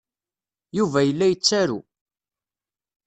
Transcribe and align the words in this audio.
Yuba 0.77 0.99
yella 1.03 1.25
yettaru. 1.29 1.79